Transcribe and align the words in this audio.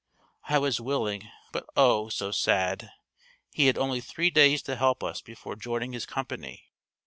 I 0.45 0.57
was 0.57 0.81
willing, 0.81 1.29
but 1.51 1.67
oh, 1.77 2.09
so 2.09 2.31
sad! 2.31 2.89
He 3.53 3.67
had 3.67 3.77
only 3.77 4.01
three 4.01 4.31
days 4.31 4.63
to 4.63 4.75
help 4.75 5.03
us 5.03 5.21
before 5.21 5.55
joining 5.55 5.93
his 5.93 6.07
company. 6.07 6.71